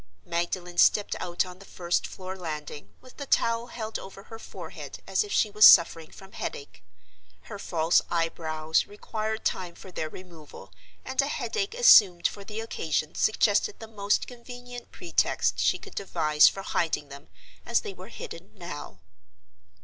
Magdalen 0.25 0.79
stepped 0.79 1.15
out 1.19 1.45
on 1.45 1.59
the 1.59 1.63
first 1.63 2.07
floor 2.07 2.35
landing, 2.35 2.89
with 3.01 3.17
the 3.17 3.27
towel 3.27 3.67
held 3.67 3.99
over 3.99 4.23
her 4.23 4.39
forehead 4.39 4.99
as 5.05 5.23
if 5.23 5.31
she 5.31 5.51
was 5.51 5.63
suffering 5.63 6.09
from 6.09 6.31
headache. 6.31 6.81
Her 7.43 7.59
false 7.59 8.01
eyebrows 8.09 8.87
required 8.87 9.45
time 9.45 9.75
for 9.75 9.91
their 9.91 10.09
removal, 10.09 10.73
and 11.05 11.21
a 11.21 11.27
headache 11.27 11.75
assumed 11.75 12.27
for 12.27 12.43
the 12.43 12.61
occasion 12.61 13.13
suggested 13.13 13.77
the 13.79 13.87
most 13.87 14.25
convenient 14.25 14.91
pretext 14.91 15.59
she 15.59 15.77
could 15.77 15.93
devise 15.93 16.47
for 16.47 16.63
hiding 16.63 17.09
them 17.09 17.27
as 17.63 17.81
they 17.81 17.93
were 17.93 18.07
hidden 18.07 18.49
now. 18.55 18.97